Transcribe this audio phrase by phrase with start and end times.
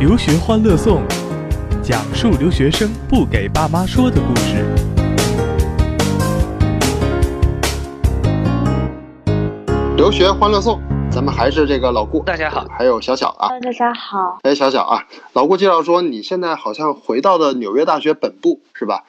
[0.00, 1.02] 留学欢乐颂，
[1.82, 4.64] 讲述留学生不给爸妈说的故事。
[9.98, 10.80] 留学欢乐颂，
[11.10, 13.50] 咱们还是这个老顾，大家好，还有小小啊。
[13.60, 14.38] 大家好。
[14.40, 19.04] 哎，小小啊，老顾介绍说你现在好像回到了纽约大学本部，是吧？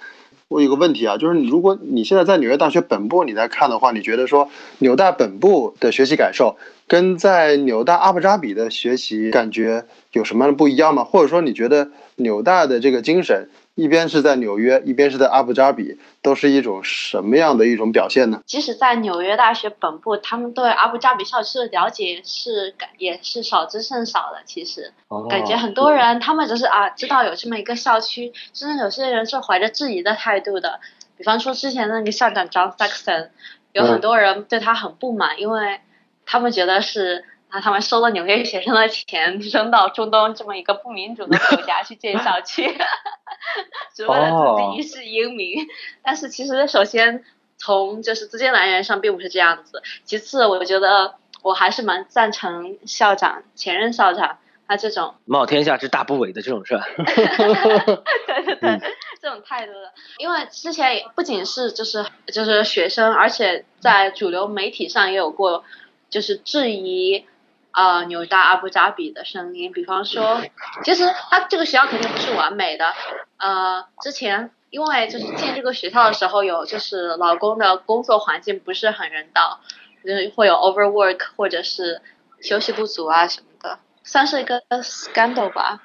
[0.52, 6.58] 我有个问题啊，就是你如果你现在在纽约大学本部你在看的话，你觉得说纽大本部的学习感受
[6.90, 11.06] 跟在纽大阿布扎比的学习感觉有什么样的不一样吗？
[11.06, 13.48] 或者说你觉得纽大的这个精神？
[13.76, 18.42] 一边是在纽约，一边是在阿布扎比，都是一种什么样的一种表现呢？
[18.46, 24.42] 即使在纽约大学本部，他们对阿布扎比校区的了解是感也是少之甚少的。
[24.46, 24.94] 其实，
[25.30, 30.80] 感觉很多人他们只是啊知道有这么一个校区，甚至有些人是怀着质疑的态度的。
[31.18, 33.30] 比方说之前那个校长 John Saxon，
[33.72, 35.80] 有很多人对他很不满，因为
[36.26, 37.26] 他们觉得是。
[37.54, 42.64] 那他们收了纽约学生的钱，扔到中东这么一个不民主的国家去建校区，
[43.94, 45.68] 只为了自己一世英名。
[46.02, 47.26] 但是其实，首先
[47.58, 49.84] 从就是资金来源上并不是这样子。
[50.06, 56.86] 其次，我觉得我还是蛮赞成校长前任校长他这种冒天下之大不韪的这种是吧？
[56.96, 58.80] 对对对，
[59.22, 59.92] 这种态度的。
[60.20, 65.66] 因为之前不仅是就是就是学生，而且在主流媒体上也有过
[66.10, 67.26] 就是质疑。
[67.74, 70.42] 呃，纽大阿布扎比的声音，比方说，
[70.84, 72.94] 其实他这个学校肯定不是完美的。
[73.38, 79.62] 呃，之前因为就是建这个学校的时候，有就是老公的工作环境不是很人道，
[80.04, 82.02] 就是会有 overwork 或者是
[82.42, 85.80] 休息不足啊什么的，算是一个 scandal 吧。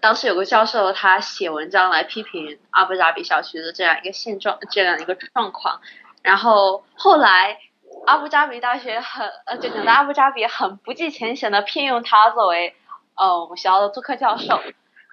[0.00, 5.80] 当时有个教授他写文章来批评阿布扎比校区的这样一个现状，这样一个状况，
[6.22, 7.58] 然后后来。
[8.06, 12.74] 阿布扎比大学很呃，就整个阿布扎比很不计前嫌的聘用他作为
[13.14, 14.60] 呃我们学校的助课教授，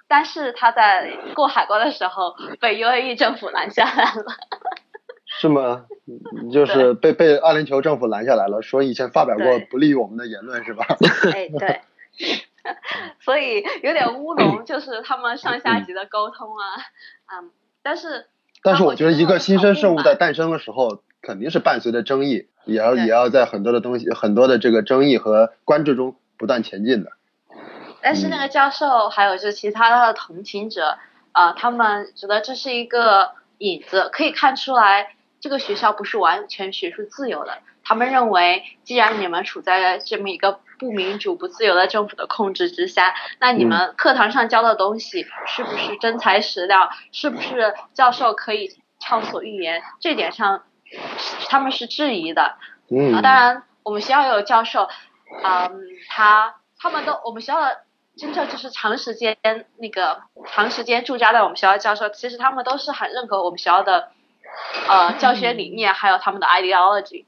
[0.08, 4.24] 但是他在过海关的时候被 UAE 政府拦下来了。
[5.26, 5.86] 是吗？
[6.52, 10.84] 就是被被阿联酋政府拦下来了，说以前发表过不利于我们的言论是吧？
[11.32, 11.80] 哎对，
[13.20, 16.64] 所以有点乌龙，就是他们上下级的沟通啊，
[17.32, 17.50] 嗯，
[17.82, 18.26] 但是
[18.62, 21.02] 但是我觉得一个新生事物在诞生的时候。
[21.22, 27.12] 肯定是伴随着争议，也要也要在很多的东西、很多的这个争议和关注中不断前进的。
[28.02, 30.96] 但是那个教授还有就是其他的同情者
[31.32, 37.58] 啊，他们觉得这是一个引子，可以看出来这个学校不是完全学术自由的。
[37.84, 46.88] 他们认为，既然你们处在这么一个不民主、不自由的政府的控制之下，那你们课堂上教的东西是不是真材实料？
[47.12, 49.82] 是不是教授可以畅所欲言？
[49.98, 50.62] 这点上。
[51.48, 54.88] 他们是质疑的，啊，当然我们学校有教授，
[55.44, 57.78] 嗯，他他们都我们学校的
[58.16, 59.36] 真正就是长时间
[59.76, 64.10] 那个长时间驻扎在我们学校的教授，其实他们都是很认可我们学校的
[64.88, 67.24] 呃教学理念，还有他们的 ideology。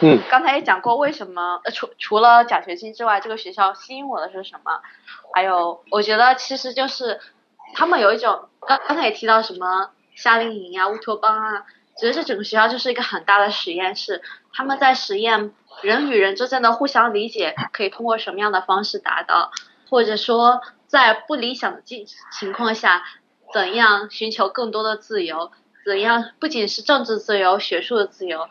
[0.00, 0.20] 嗯。
[0.30, 4.80] 刚才也讲过为什么呃除除了奖学金之外，这个学校吸引我的是什么？
[5.34, 7.20] 还有我觉得其实就是
[7.74, 11.66] 他们有一种刚刚才也提到什么夏令营啊、乌托邦啊。
[12.00, 14.22] 觉得这整个学校就是一个很大的实验室，
[14.52, 19.50] 他们在实验人与人之间的互相理解可以通过什么样的方式达到，
[19.90, 23.02] 或者说在不理想的境情况下，
[23.52, 25.50] 怎样寻求更多的自由，
[25.84, 28.48] 怎样不仅是政治自由、学术的自由，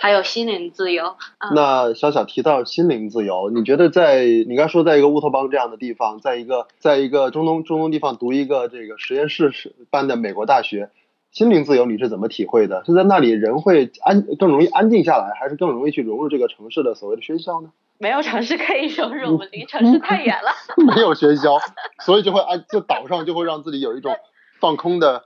[0.00, 1.16] 还有心灵自由。
[1.54, 10.90] 那小小提到心灵自由，你觉得在你刚说在一个乌托邦这样的地方，在一个在一个中东中东地方读一个这个实验室办的美国大学？
[11.32, 12.82] 心灵自由你是怎么体会的？
[12.86, 17.70] 是在那里人会安更容易安静下来，还是更容易去融入这个城市的所谓的喧嚣呢？
[17.98, 20.50] 没有城市可以融入，我们离城市太远了。
[20.94, 21.58] 没有喧嚣，
[22.04, 24.14] 所以就会安，就岛上就会让自己有一种
[24.60, 25.24] 放空的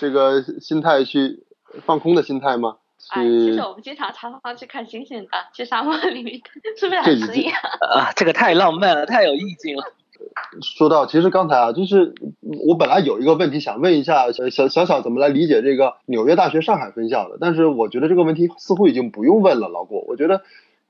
[0.00, 1.44] 这个心态去
[1.84, 2.76] 放空的心态吗？
[3.10, 6.40] 哎，其实我们经常常常去看星星的，去沙漠里面，
[6.78, 7.48] 是不是很诗意
[7.94, 8.12] 啊？
[8.16, 9.92] 这个太浪漫了，太有意境了。
[10.62, 12.14] 说到，其实刚才啊，就是
[12.66, 20.04] 我本来有一个问题想问一下小小小小怎么来理解这个纽约大学上海分校的，但是我觉得这个问题似乎已经不用问了，老郭。
[20.06, 20.42] 我觉得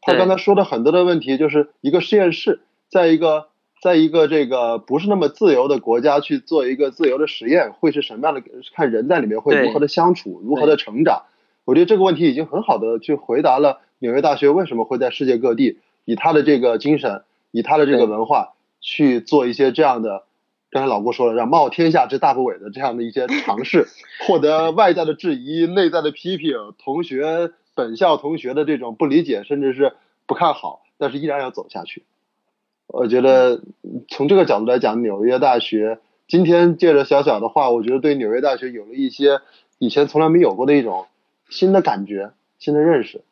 [0.03, 2.61] 他刚才说的很多的问题，就是一个实验室，
[2.91, 3.47] 在一个
[3.81, 8.43] 在一个这个不是那么自由的国家去做一个自由的实验，会是什么样的？
[8.75, 11.23] 看人在里面会如何的相处，如何的成长。
[11.65, 17.23] 我觉得这个问题已经很好的去回答了纽约大学为什么会在世界各地以他的这个精神，
[17.53, 18.51] 以他的这个文化。
[18.85, 20.25] 去做一些这样的，
[20.71, 23.89] 刚才老郭说了，让冒天下之大不韪的这样的一些尝试，
[24.27, 29.95] 获得外在的质疑、内在的批评，同学本校同学的这种不理解，甚至是
[30.27, 32.05] 不看好，但是依然要走下去。
[32.87, 33.63] 我觉得
[34.09, 35.99] 从这个角度来讲，纽约大学
[36.29, 39.41] 今天借着小小的话，我觉得对纽约大学有了一些
[39.79, 41.07] 以前从来没有过的一种
[41.49, 43.23] 新的感觉、新的认识。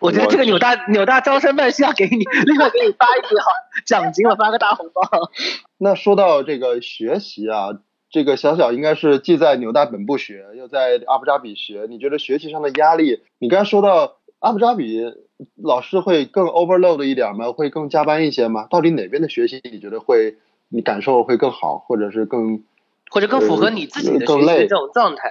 [0.00, 3.46] 我觉得这个纽大纽大招生办需要给你 另外给你发一笔好
[3.86, 5.02] 奖金了，发个大红包。
[5.78, 7.78] 那说到这个学习啊，
[8.10, 11.86] 这个小小应该是既在纽大本部学，又在阿布扎比学。
[11.88, 13.22] 你觉得学习上的压力？
[13.38, 15.00] 你刚才说到阿布扎比
[15.62, 17.52] 老师会更 overload 一点吗？
[17.52, 18.66] 会更加班一些吗？
[18.70, 20.36] 到底哪边的学习你觉得会
[20.68, 22.62] 你感受会更好，或者是更
[23.10, 25.30] 或者更符合你自己的学习这种状态？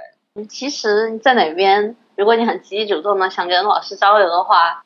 [0.49, 4.83] 其实你在哪边，如果你很积极主动的想跟老师交流的话，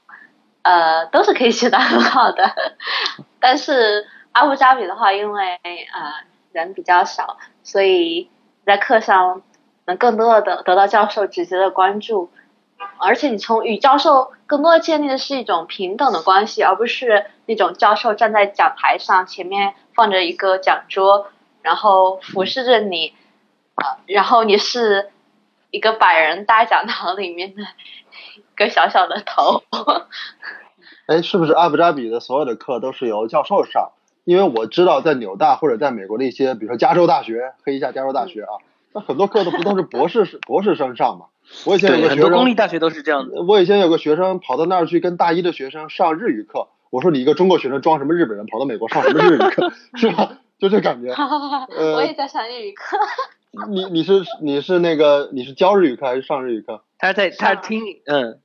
[0.61, 2.51] 呃，都是可以学得很好的。
[3.39, 6.13] 但是阿布扎比的话，因为呃
[6.51, 8.29] 人比较少，所以
[8.65, 9.41] 在课上
[9.85, 12.29] 能更多的得得到教授直接的关注，
[12.97, 21.27] 而且你从与教授更多的建立的是一种平等的关系，而不是那种教授站在讲台上，前面放着一个讲桌，
[21.61, 23.13] 然后俯视着你，
[23.75, 25.11] 呃，然后你是
[25.71, 29.63] 一个百人大讲堂里面的一个小小的头。
[31.07, 33.91] 哎，是不是阿布扎比的所有的课都是由教授上？
[34.25, 38.59] 因为我知道在纽大或者在美国的一些，比如说加州大学，黑一下加州大学啊，
[38.93, 41.27] 那很多课都不都是博士博士生上嘛。
[41.65, 43.41] 我以前有，个学很多公立，大学都是这样的。
[43.43, 50.39] 我以前有个学生跑到那儿去跟大一的学生上日语课，我说你一个中国学生装什么日本人，跑到美国上什么日语课， 是吧？
[50.59, 51.13] 就这感觉。
[51.13, 52.97] 呃 我也在上日语课。
[53.69, 56.83] 你你是你是那个你是教日语课还是上日语课？
[56.97, 58.39] 他在他上听嗯，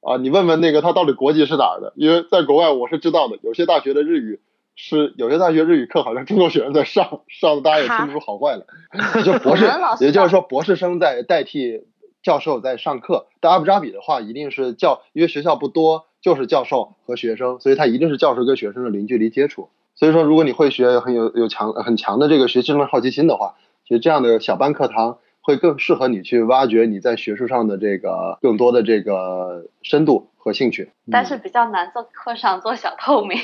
[0.00, 1.92] 啊，你问问那个他到底国籍是哪儿的？
[1.96, 4.40] 因为在国外我是知道的，有些大学的日语
[4.74, 8.64] 是有些大学日语课好像中国学生在上，上的大家也听不出好坏来。
[9.22, 9.64] 就博士
[10.00, 11.84] 也就是说博士生在代替
[12.22, 13.26] 教授在上课。
[13.40, 19.68] 但阿布扎比的话，一定是教，因为学校不多，就是教授和学生，所以他一定是教授跟学生的零距离接触。
[19.94, 23.56] 所以说，如果你会学很有有强很强的这个学习的好奇心的话，
[23.92, 30.90] 其实这样的小班课堂会更适合你去挖掘你在学术上的这个更多的这个深度和兴趣。
[31.10, 33.38] 但是比较难做课上做小透明，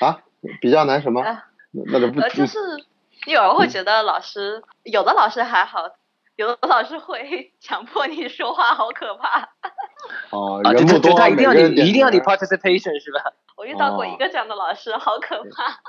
[0.00, 0.20] 啊，
[0.60, 1.22] 比较难什么？
[1.26, 1.42] 呃
[1.92, 2.56] 那就不呃，就是
[3.26, 5.80] 有人会觉得老师，有的老师还好，
[6.36, 9.48] 有的老师会 强迫你说话，好可怕。
[10.30, 13.32] 哦， 啊，人不多，就就就他一定要你一定要你名 participation 是吧？
[13.56, 15.80] 我遇到过哦一个这样的老师，好可怕。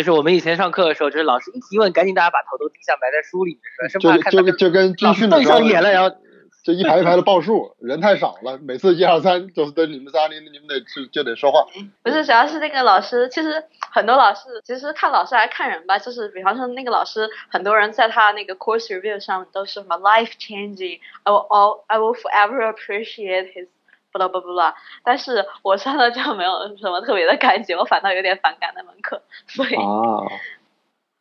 [0.00, 4.00] 就是我们以前上课的时候，就是老师一提问，赶紧大家把头都低下，埋在书里面，是吧？
[4.00, 6.16] 生就怕看到就就跟军训的时候瞪上眼了，然后
[6.64, 11.66] 就一排一排的报数，人太少了，每次一二三就是对你们仨，你你们得就就得说话。
[12.02, 23.68] 不是，主要是那个老师，其实很多老师，其实看老师还看人吧，就是比方说那个老师，很多人在他那个 course review 上都是什么 life changing，I will all I will forever appreciate his
[24.12, 30.26] blah blah blah，但是我上了就没有什么特别的感觉，我反倒有点反感那门课，所以啊，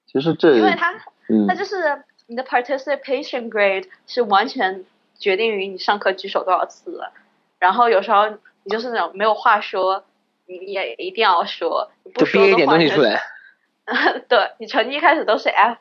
[0.07, 0.93] 其实这因为它
[1.27, 4.85] 嗯他就是你的 participation grade 是完全
[5.17, 7.11] 决定于你上课举手多少次的，
[7.59, 8.29] 然后有时候
[8.63, 10.03] 你就是那种没有话说，
[10.45, 13.21] 你也一定要说，不说的憋一点东西出来。
[14.29, 15.79] 对你成绩一开始都是 F，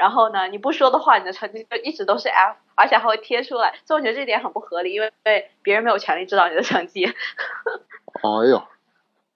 [0.00, 3.74] 然后呢，你不说的话，你的成绩就一直都是 F，而且还会贴出来。
[3.84, 5.12] 所以我觉得这点很不合理，因为
[5.60, 7.04] 别人没有权利知道你的成绩。
[8.24, 8.62] 哎呦，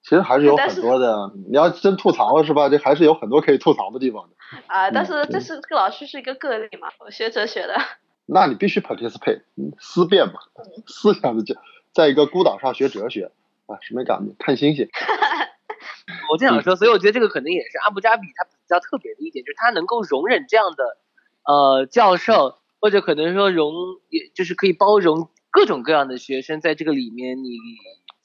[0.01, 1.31] 其实还是有很多的。
[1.47, 2.67] 你要真吐槽是吧？
[2.67, 4.35] 这还是有很多可以吐槽的地方的。
[4.65, 7.75] 啊、但是嗯这是这个老师是一个个例嘛，我学哲学的。
[8.25, 10.39] 那你必须 participate，嗯思辨嘛，
[10.87, 11.55] 思想的就
[11.93, 13.29] 在一个孤岛上学哲学
[13.67, 14.33] 啊，什么感觉？
[14.39, 14.89] 看星星。
[16.31, 20.97] 我正想说，所以我觉得这个可能也是阿布扎比它比较特别的一点，就是它能够容忍这样的
[21.43, 23.73] 呃教授，或者可能说容，
[24.09, 27.43] 也就是可以包容各种各样的学生在这个里面。
[27.43, 27.57] 你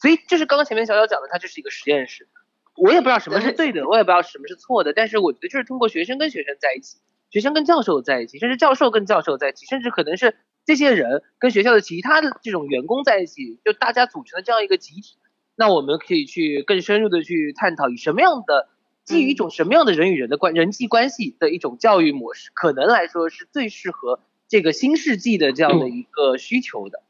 [0.01, 2.29] 所以就是刚刚前面小小讲的，它就是一个实验室。
[2.77, 6.99] 我也不知道什么是对的，我也不知道什么是错的，但是我觉得就是通过学生跟学生在一起，
[7.31, 15.19] 学生跟教授在一起，甚至教授跟教授在一起，甚至可能是这些人跟学校的其他的这种员工在一起，就大家组成的这样一个集体。
[15.61, 18.69] 那我们可以去更深入的去探讨，以什么样的
[19.05, 27.03] 基于一种什么样的人与人的关人际关系的一种教育模式，可能来说是最适合这个新世纪的这样的一个需求的。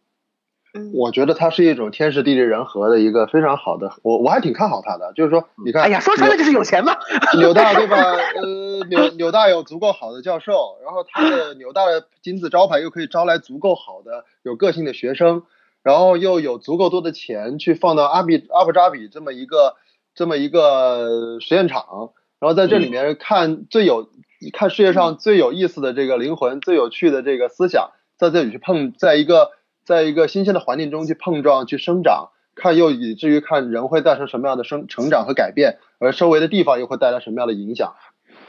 [0.75, 5.12] 嗯，我觉得它是一种天时地利人和的一个非常好的，我我还挺看好它的。
[5.14, 6.97] 就是说，你看，哎呀，说穿了就是有钱嘛。
[7.38, 7.97] 纽大对吧？
[7.97, 15.45] 呃，纽纽大有足够好的教授，然后它的纽大的金字招牌又可以招来足够好的有个性的学生，
[15.82, 19.76] 然后又有足够多的钱去放到阿比阿布扎比这么一个
[20.14, 24.10] 这么一个实验场，然后在这里面看最有
[24.52, 29.50] 看世界上最有意思的这个灵魂，最有趣的这个思想，在这里去碰，在一个
[29.84, 32.30] 在一个新鲜的环境中去碰撞去生长。
[32.56, 37.94] 看又以至于看人会带成什么样的生成长和改变，而周围的地方又会带来什么样的影响。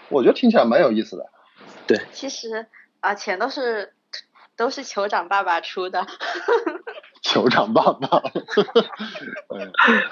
[0.10, 1.30] 我觉得听起来蛮有意思的。
[1.88, 2.66] 对其实
[3.00, 3.94] 啊，钱都是
[4.58, 6.06] 都是酋长爸爸出的。
[7.22, 8.24] 酋长爸爸，
[9.50, 9.72] 嗯，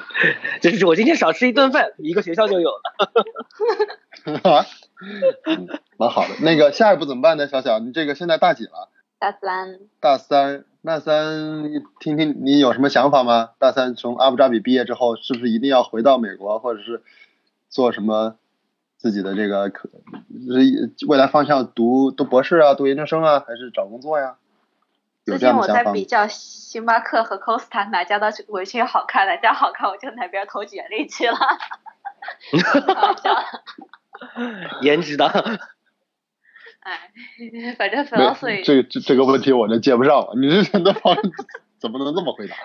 [0.61, 2.81] 就是我今天少吃一顿饭，一个学校就有了。
[4.43, 4.65] 啊，
[5.97, 6.29] 蛮好的。
[6.41, 7.47] 那个下一步怎么办呢？
[7.47, 8.89] 小小，你这个现在大几了？
[9.17, 9.79] 大三。
[9.99, 11.63] 大三，大三，
[11.99, 13.49] 听听你有什么想法吗？
[13.57, 17.01] 大三从阿布扎比毕业之后，是不是一定要回到美国，或者是
[17.69, 18.35] 做什么
[18.97, 19.89] 自己的这个可
[21.07, 21.67] 未来方向？
[21.73, 24.35] 读读博士啊，读研究生啊，还是找工作呀？
[25.29, 31.37] 最近我在比较星巴克和 Costa 哪家的围裙好看，哪家好看我就哪边投简历去了。
[34.81, 35.27] 颜值的。
[36.81, 37.11] 哎，
[37.77, 41.15] 反正 philosophy 这这这个问题我就接不上了，你这很多方
[41.79, 42.55] 怎么能这么回答？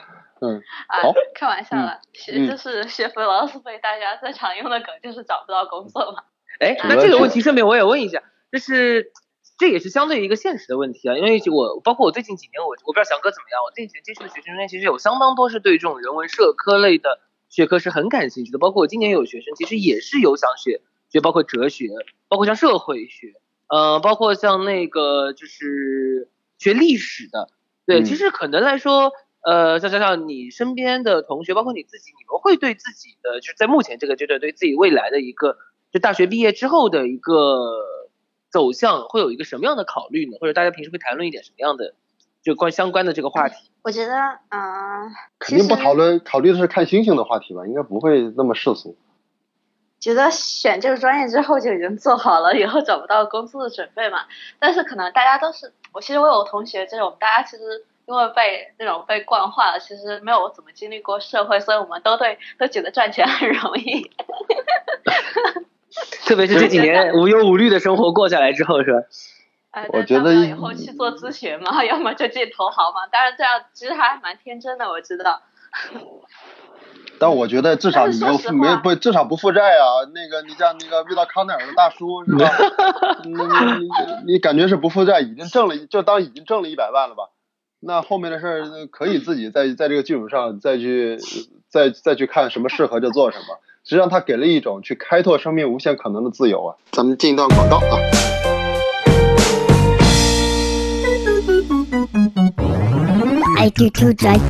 [0.40, 6.24] 嗯，好，开玩笑了，学就是学 philosophy，大家最常用的梗就是找不到工作嘛。
[6.60, 9.12] 哎，那这个问题顺便我也问一下，就是。
[9.56, 21.88] 这也是相对于一个现实的问题啊，因为我包括我最近几年，我我不知道翔哥怎么样，我最近几年接触的学生中间，其实有相当多是对这种人文社科类的学科是很感兴趣的，包括我今年有学生，其实也是有想学学包括哲学，
[22.26, 23.34] 包括像社会学，
[23.68, 27.48] 呃，包括像那个就是学历史的，
[27.86, 29.12] 对，其实可能来说，
[29.44, 35.58] 呃，像想想你身边的同学，包括你自己，你们会对自己的就是在目前这个阶段，对自己未来的一个
[35.92, 37.93] 就大学毕业之后的一个。
[38.54, 40.38] 走向会有一个什么样的考虑呢？
[40.40, 41.92] 或者大家平时会谈论一点什么样的
[42.40, 43.56] 就关相关的这个话题？
[43.82, 44.14] 我觉得，
[44.50, 48.96] 嗯，肯定不讨论，考虑的是看星星的话题吧，应该不会那么世俗。
[49.98, 54.20] 觉得选这个专业之后就已经做好了以后找不到工作的准备嘛。
[54.60, 64.08] 但是可能大家都是，我其实我有同学这种，大家其实因为被那种被惯坏了，其实没有怎么经历过社会，所以我们都对都觉得赚钱很容易。
[66.26, 68.98] 特别是这几年无忧无虑的生活过下来之后，是吧？
[69.70, 73.06] 哎，我觉得以后去做咨询嘛， 要么就进投行嘛。
[73.10, 75.42] 当然这样其实还蛮天真的，我知道。
[77.18, 80.02] 但我觉得至少你没有没不至少不负债啊。
[80.14, 82.50] 那个你像那个遇到康奈尔的大叔是吧？
[83.24, 83.32] 你
[84.26, 87.30] 你你感觉是不负债，已经挣了就当已经挣了一百万了吧？
[87.80, 91.18] 那后面的事儿可以自己在在这个基础上再去
[91.68, 93.44] 再再去看什么适合就做什么。
[93.86, 96.74] 实际上，他给了一种去开拓生命无限可能的自由啊！
[96.90, 97.98] 咱们进一段广告啊。
[103.58, 104.40] I do to drive.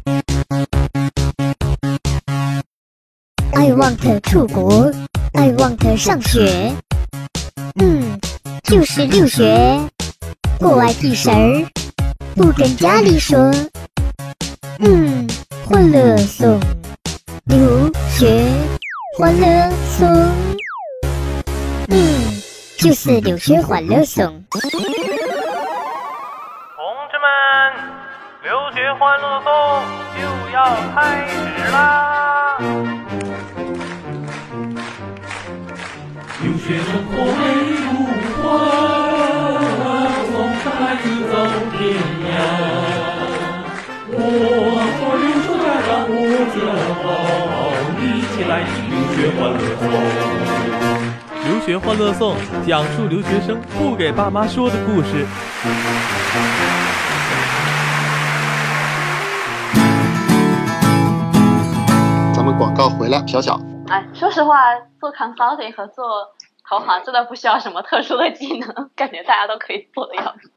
[3.55, 4.93] I want to 出国。
[5.33, 6.73] I want 上学。
[7.83, 8.21] 嗯，
[8.63, 9.81] 就是留学。
[10.61, 11.67] 国外的事儿
[12.37, 13.53] 不跟家里说。
[14.79, 15.27] 嗯，
[15.67, 16.61] 欢乐颂
[17.47, 18.54] 留学。
[19.17, 20.09] 欢乐颂，
[21.89, 21.97] 嗯，
[22.79, 24.27] 就是留学欢乐颂。
[24.51, 24.61] 同
[27.13, 27.31] 志们，
[28.43, 29.53] 留学欢乐颂
[30.17, 30.21] 就
[30.53, 30.65] 要
[30.97, 31.33] 开始
[31.71, 32.59] 啦！
[36.43, 37.87] 留学生活美如
[38.43, 38.43] 画，
[40.27, 41.33] 送孩子走
[41.79, 41.79] 天
[42.27, 42.35] 涯。
[44.17, 44.19] 我
[44.99, 46.13] 说留守家乡我
[46.51, 46.57] 就
[47.05, 47.07] 好，
[48.01, 48.03] 一
[48.35, 48.53] 起来
[49.15, 49.87] 学欢乐颂，
[51.45, 55.25] 留学欢乐颂讲述留学生不给爸妈说的故事。
[62.35, 63.61] 咱们广告回来，小小。
[63.87, 64.57] 哎，说实话，
[64.99, 66.05] 做 consulting 和做
[66.69, 70.51] 投行真的不需要什么特殊的技能， 感觉大家都可以做的样子。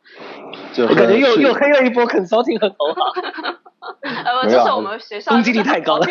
[0.90, 3.56] 我感觉又又黑了一波 consulting 和投行。
[4.02, 6.08] 呃，这是我们学校攻击力太高了。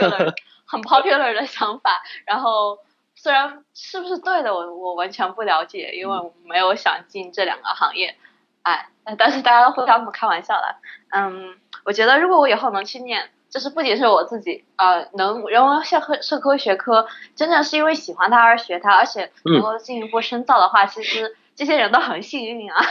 [0.67, 2.79] 很 popular 的想法，然后
[3.15, 8.17] 虽然是不是对的，我我完全不了解，因为我没有想进这两个行业，
[8.63, 10.81] 哎，但是大家都互相开玩笑了。
[11.11, 17.07] 嗯，我觉得如果我以后能去念，就是不仅是我自己，呃，能人文社科社科学科，
[17.37, 22.85] 真正是因为喜欢它而学它，而且能够进一步深造的话，其实这些人都很幸运啊。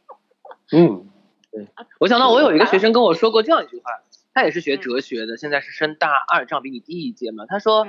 [0.72, 1.10] 嗯，
[1.50, 1.66] 对，
[1.98, 3.90] 我想到我有一个学生跟我说过这样一句话。
[4.32, 7.44] 他也是学哲学的，现在是升大二，这样比你低一届嘛。
[7.46, 7.86] 他说，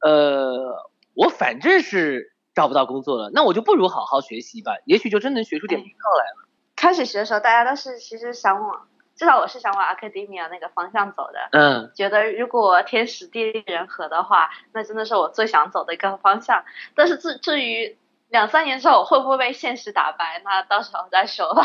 [0.00, 6.48] 呃，我反正是找不到工作了，那我就不如好好学习吧，也许就真能学出点名堂来了。
[6.76, 11.48] 开始学的时候，大家都是其实想往，至少我是想往 academia 那个方向走的。
[11.52, 11.92] 嗯。
[11.94, 16.64] 觉得如果天时地利人和的话，那真的是我最想走的一个方向。
[16.94, 17.98] 但是至至于
[18.30, 21.62] 两三年之后会不会被现实打败，那到时候再说吧。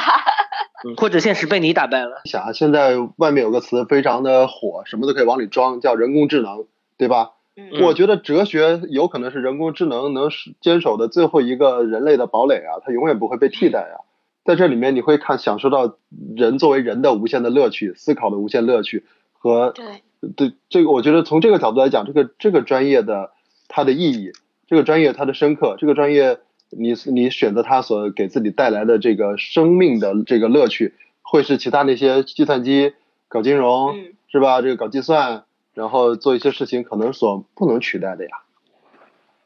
[0.84, 2.22] 嗯，或者现实被你打败了。
[2.26, 6.66] 你想啊，现在外面有个词非常的火，什么都可以往里装，叫人工智能，
[6.98, 7.32] 对吧？
[7.58, 10.30] 嗯我觉得哲学有可能是人工智能能
[10.60, 14.04] 坚守的最后一个人类的堡垒啊，它永远不会被替代啊。
[14.44, 15.96] 在这里面，你会看享受到
[16.36, 20.04] 人作为人的无限的乐趣，思考的无限乐趣和对，
[20.36, 23.32] 对这个，我觉得从这个角度来讲，这个这个专业的
[23.70, 24.34] 它的意义，
[24.68, 32.94] 这个专业它的深刻，这个专业你你选择它所给自己带来的这个生命的这个乐趣，会是其他那些计算机
[33.28, 34.62] 搞金融、嗯是吧？
[34.62, 38.32] 这个搞计算，然后做一些事情可能所不能取代的呀。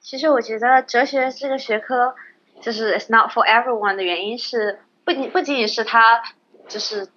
[0.02, 2.16] 其实我觉得哲学这个学科
[2.62, 6.24] 就是 it's not for everyone 的原因是不仅不仅仅是它
[6.68, 7.08] 就是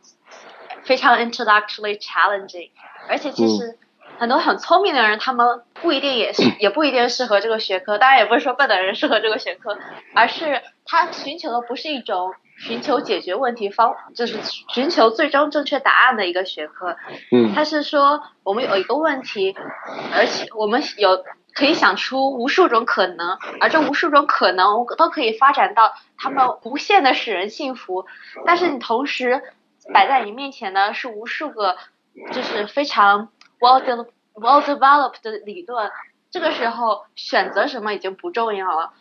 [0.83, 2.71] 非常 intellectually challenging，
[3.09, 3.79] 而且其实
[4.19, 7.99] 很多很聪明的人，他们不一定也是 也不一定适合这个学科。
[7.99, 9.77] 当然也不是说笨的人适合这个学科，
[10.15, 14.39] 而是他寻求的不是一种寻求解决问题方，就是
[14.69, 16.97] 寻求最终正确答案的一个学科。
[17.33, 19.57] 嗯他是说我们有一个问题，
[20.15, 28.07] 而且我们有可以想出无数种可能，而这无数种可能都可以发展到他们无限的使人幸福。
[28.47, 29.43] 但是你同时
[29.93, 31.77] 摆在你面前的是无数个
[32.33, 33.29] 就是非常
[33.63, 35.91] well develop well developed 的理论，
[36.31, 38.93] 这个时候选择什么已经不重要了。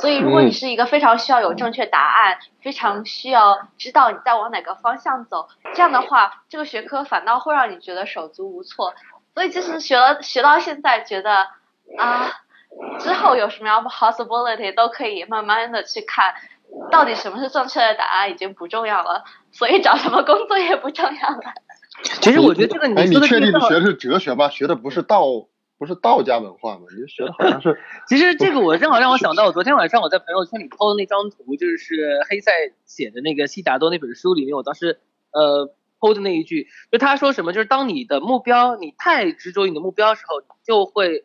[0.00, 8.94] 所以，如果你是一个非常需要有正确答案，非常需要知道你在往哪个方向走，这样的话，这个学科反倒会让你觉得手足无措。
[9.34, 11.48] 所以，其实学了学到现在，觉得
[11.98, 12.30] 啊，
[13.00, 16.34] 之后有什么样的 possibility 都可以慢慢的去看，
[16.92, 21.54] 到底什么是正确的答案已经不重要了，所以找什么工作也不重要了。
[22.20, 24.48] 其实我觉得这个哎，你说的这个正好确定你学的是哲学吗？
[24.50, 25.24] 学的不是道，
[25.78, 26.84] 不是道家文化吗？
[26.90, 27.78] 你学的好像是
[28.08, 32.52] 其实这个我正好让我想到，我昨天晚上我在朋友圈里 PO 的那张图，就是黑塞
[32.84, 35.00] 写的那个《悉达多》那本书里面，我当时
[35.32, 41.24] 呃 PO 的那一句，就他说什么，就是当你的目标你太执着于你的目标的时候，你就会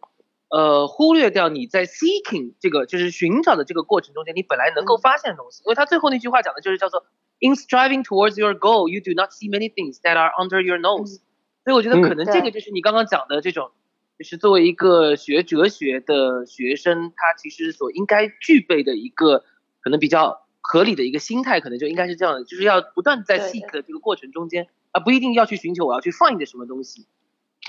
[0.50, 5.64] 呃忽略掉你在 seeking 这个就是寻找的这个过程中间，你本来能够发现的东西。
[5.66, 7.06] 因为他最后那句话讲的就是叫做
[7.40, 10.78] In striving towards your goal, you do not see many things that are under your
[10.78, 11.20] nose。
[11.64, 13.72] 所以我觉得可能这个就是你刚刚讲的这种。
[14.18, 19.44] 就是作为一个学哲学的学生，他其实所应该具备的一个
[19.82, 27.08] 可能比较合理的一个心态，可能就应该是这样的，就是要不断在 seek 的这个过程中间，而不一定要去寻求我要去 find 什么东西。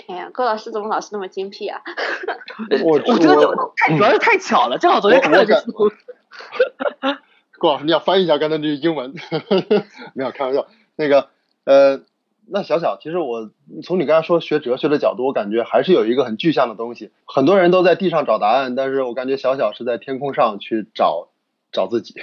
[0.06, 1.80] 哎呀，郭老师怎么老是那么精辟啊？
[2.84, 5.96] 我我觉得我太主要是太巧了，正好昨天看了这我书。
[7.58, 9.14] 郭老师，你要翻译一下刚才那句英文，
[10.14, 10.66] 没有开玩笑。
[10.96, 11.28] 那个
[11.64, 12.00] 呃，
[12.46, 13.50] 那小小，其实我
[13.82, 17.10] 从你刚才说学哲学的角度，我感觉还是有一个很具象的东西。
[17.24, 21.28] 很多人都在地上找答案，但是我感觉小小是在天空上去找
[21.72, 22.14] 找自己。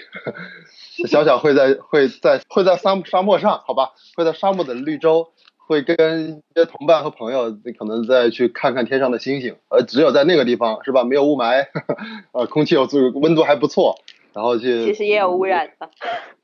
[1.08, 9.56] 小小会在会在会在沙沙漠上，好吧，会在沙漠的绿洲，会跟一些同伴和朋友可能再去看看天上的星星。
[9.70, 11.66] 呃，只有在那个地方是吧，没有雾霾，
[12.34, 13.96] 呃，空气有足，温度还不错。
[14.34, 15.90] 然后去其实也有污染的。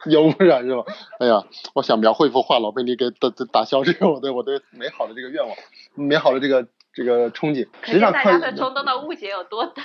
[0.06, 0.84] 有污染是吧？
[1.20, 5.56] 哎呀，我想描绘一幅画，老被你给打打打消这个我对我对美好的这个愿望，
[5.96, 7.68] 美好的这个这个憧憬。
[7.84, 9.84] 实际上，大家对中东的误解有多大。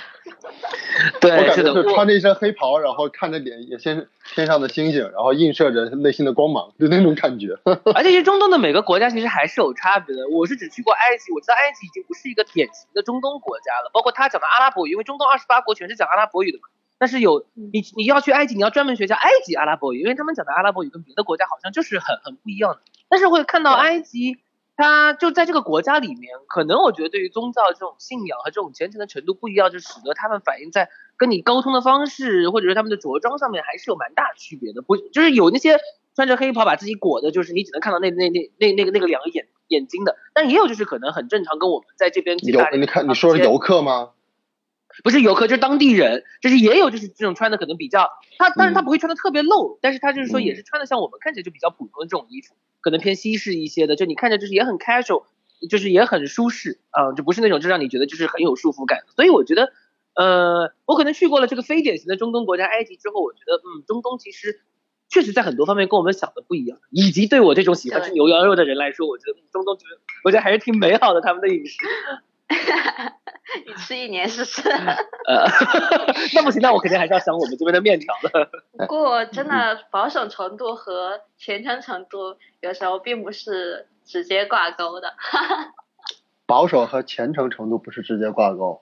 [1.19, 7.57] 对我对，感觉是穿着一身黑袍，然后看着脸也先天上的星星，然后映射着内心的光芒，就那种感觉。
[7.93, 10.27] 而且其实中东的每个国家其实还是有差别的。
[10.29, 13.89] 我是只去过埃及，我知道埃及已经不是一个典型的中东国家了。
[13.91, 16.69] 包括他讲的阿拉伯语，因为中东二十八国全是讲阿拉伯语的嘛。
[16.97, 22.79] 但是有你你要去埃及，你要专门学下埃及阿拉伯语，因为他们讲的阿拉伯语跟别的国家好像就是很很不一样的。
[23.09, 24.37] 但是会看到埃及，
[24.77, 34.81] 它就在这个国家里面，可能我觉得对于宗教这种信仰和这种虔诚的程度不一样，就使得他们反映在跟你沟通的方式，或者是他们的着装上面还是有蛮大区别的。
[34.81, 35.79] 不就是有那些
[36.15, 44.11] 穿着黑袍把自己裹的，就是你只能看到那那那那那个那个两个眼眼睛的，但也有就是可能很正常，跟我们在这边有，你看你说是游客吗？
[45.03, 55.23] 不是游客，就是当地人，就是也有就是这种穿的可能比较，他当然他不会穿的特别露，但是他就是说也是穿的像我们看起来就比较普通的这种衣服，可能偏西式一些的，就你看着就是也很 casual，
[55.69, 59.03] 就是也很舒适啊、就不是那种就让你觉得就是很有束缚感。
[59.15, 59.71] 所以我觉得，
[60.15, 64.61] 呃，我可能去过了这个非典型的中东国家埃及之后，我觉得嗯，中东其实
[65.09, 71.77] 确实在很多方面跟我们想的不一样，以及对我这种喜欢吃牛羊肉的人来说，我觉得嗯中东觉得我觉得还是挺美好的他们的饮食。
[73.67, 74.69] 你吃一年试试。
[74.69, 75.45] 呃，
[76.35, 78.49] 那不行，那我肯定还是要想我们这边的面条的。
[78.77, 85.13] 不过真的保守程度和虔诚程度有时候并不是直接挂钩的。
[86.45, 88.81] 保守和虔诚程度不是直接挂钩。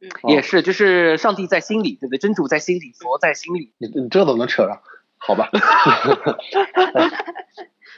[0.00, 2.18] 嗯也是，就是上帝在心里，对不对？
[2.18, 3.72] 真主在心里，佛在心里。
[3.78, 4.80] 你你这都能扯上？
[5.16, 5.48] 好吧。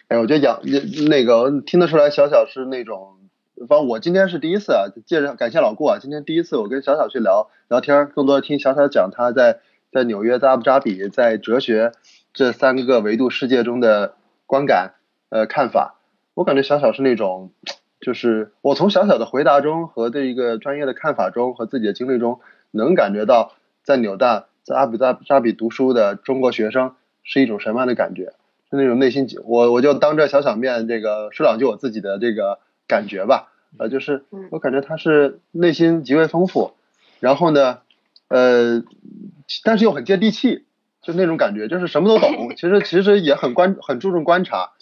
[0.09, 0.61] 哎，我觉得杨
[1.09, 3.26] 那个听得出来，小小是那种，
[3.69, 11.93] 反正我今天是第一次啊，借着感谢老顾啊，今天第一次我跟小小去聊聊天，更多的听小小讲他在在纽约在阿布扎比在哲学
[12.35, 14.15] 这三个维度世界中的
[14.45, 14.95] 观感
[15.31, 15.99] 呃看法，
[16.35, 17.51] 我感觉小小是那种，
[18.01, 22.41] 就是我从小小的回答中和对一个专业的看法中和自己的经历中，
[22.73, 28.35] 能感觉到在纽大在阿布扎比读书的中国学生是一种什么样的感觉。
[28.69, 32.59] 是那种内心，我我就当着小小面这个说两句我自己的这个
[32.89, 36.73] 感觉吧，呃，就是我感觉他是内心极为丰富，
[37.21, 37.79] 然后呢，
[38.29, 38.83] 呃，
[39.65, 40.65] 但是又很接地气，
[41.03, 44.73] 就那种感觉，就是什么都懂， 其实其实也很观很注重观察，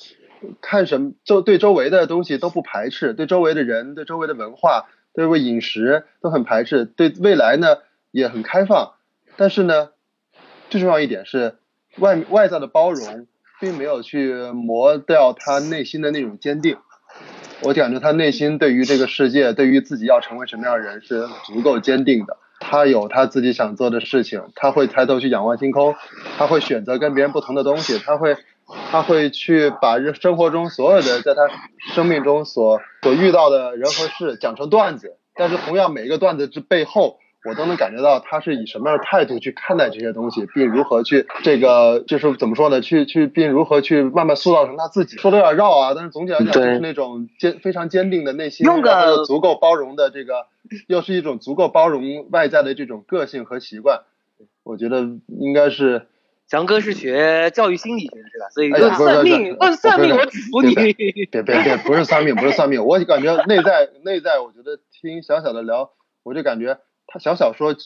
[0.61, 7.79] 看什么周对周围的东西都不排斥，对周围的人对周围的文化对为饮食都很排斥，对未来呢
[8.11, 8.95] 也很开放，
[9.37, 9.91] 但是呢，
[10.71, 11.57] 最重要一点是
[11.99, 13.27] 外外在的包容。
[13.61, 16.77] 并没有去磨掉他内心的那种坚定，
[17.65, 22.37] 我感觉他内心对于这个世界，对于自己要成为什么样的人是足够坚定的。
[22.61, 25.95] 他有他自己想做的事情，他会抬头去仰望星空，
[26.39, 28.37] 他会选择跟别人不同的东西，他会
[28.91, 31.41] 他会去把生活中所有的在他
[31.95, 37.19] 生命中所所遇到的人和事讲成段子，但是同样每一个段子之背后。
[37.45, 42.81] 我都能感觉到他是以什么样的态度去看待这些东西，并如何去这个就是怎么说呢？
[42.81, 45.19] 去去并如何去慢慢塑造成他自己。
[45.19, 50.47] 说的有点绕啊，但是总体来讲就是那种坚非常坚定的内心，用个足够包容的这个，
[50.87, 54.05] 又是一种足够包容外在的这种个性和习惯。
[54.63, 56.07] 我觉得应该是
[56.49, 58.49] 强哥是学教育心理学是吧？
[58.55, 60.75] 所以算命，问算命我只服你。
[60.75, 65.91] 别别别，不是算命，不是算命，我感觉内在内在，我觉得听小小的聊，
[66.23, 66.79] 我就感觉。
[67.07, 67.77] 他小小说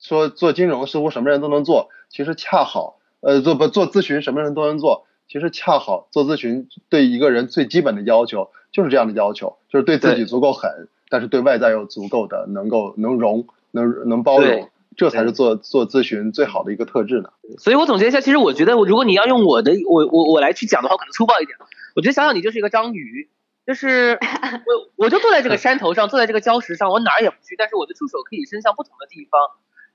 [0.00, 17.30] 说做金融似乎什么人都能做，其实恰好，呃，做不做咨询什么人都能做，其实恰好做咨询对一个人最基本的要求就是这样的要求，就是对自己足够狠，但是对外在又足够的能够能容能能包容，这才是做做咨询最好的一个特质呢。
[17.58, 21.58] 所以我总结一下，其实我觉得，如果你要用我的我我我来去讲的话，可能粗暴一点。
[21.96, 23.28] 我觉得小小你就是一个章鱼。
[23.68, 24.16] 就是
[24.96, 29.38] 我，我就坐在这个山头上，坐在这个礁石上，我哪儿也不去，但是我的触手可以伸向不同的地方，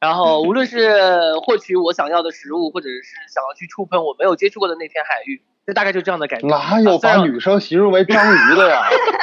[0.03, 0.99] 然后无论是
[1.45, 3.01] 获取我想要的食物，或者是
[3.33, 6.47] 想要去触碰我没有接触过的那片海域，就大概就这样的感觉。
[6.47, 8.81] 哪有把女生形容为章鱼的呀？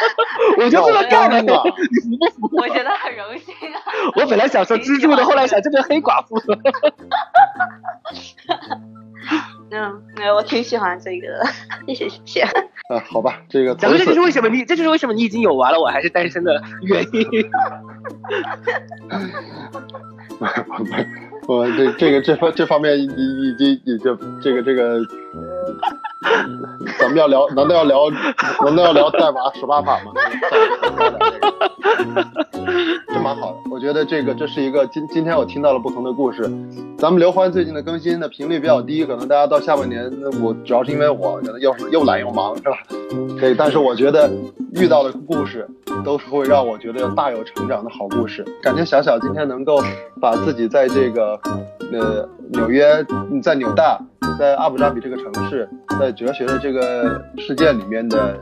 [0.56, 2.56] 我就这么干的，你服不服？
[2.56, 3.76] 我觉得很荣幸啊。
[4.16, 6.34] 我本来想说蜘蛛的，后来想这个黑寡妇。
[9.72, 11.44] 嗯，哎，我挺喜欢这个，
[11.86, 12.40] 谢谢谢谢。
[12.40, 13.74] 啊，好吧，这个。
[13.74, 17.50] 讲这就是为什么你，这就是为什么你已经有完了，我还是单身的原因。
[21.46, 25.00] 我这这个这方这方面你已经已经这个这个，
[26.98, 28.10] 咱们要聊，难道要聊，
[28.64, 30.12] 难道要聊代码十八法吗？
[33.08, 36.42] 这蛮好的，我觉得这个这是一个今今天我听到了不同的故事。
[36.98, 40.10] 咱们刘欢最近的更新的频率比较低，可能大家到下半年，
[40.42, 42.76] 我主要是因为我可能又是又懒又忙，是吧？
[43.38, 44.30] 对，但是我觉得
[44.74, 45.66] 遇到的故事
[46.04, 48.44] 都是会让我觉得大有成长的好故事。
[48.62, 49.82] 感觉小小今天能够
[50.20, 51.40] 把自己在这个
[51.92, 53.04] 呃纽约，
[53.42, 53.98] 在纽大，
[54.38, 58.36] 在阿布扎比这个城市，在哲学的这个世界里面的。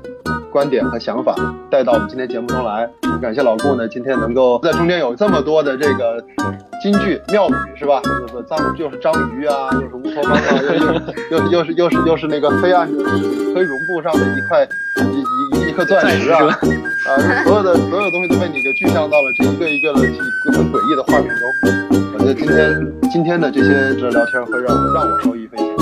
[0.51, 1.35] 观点和想法
[1.71, 2.89] 带到我们今天节目中来，
[3.21, 6.25] 感谢老顾呢，今天能够在中间有这么多的这个
[6.83, 8.01] 金句妙语是吧？
[8.03, 10.39] 又是章又是章鱼啊，又是乌托邦啊，
[11.31, 14.67] 又又又是又是又是那个黑暗的黑绒布上的一块
[15.05, 16.59] 一一一颗钻石啊
[17.09, 20.01] 啊，所有的所有东西都被你给具象到了这一个一个的
[20.53, 21.49] 很诡异的画面中。
[22.13, 25.78] 我觉得今天今天的这些这聊天会让让我受益匪浅。